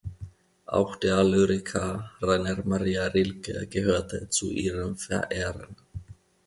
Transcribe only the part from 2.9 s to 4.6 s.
Rilke gehörte zu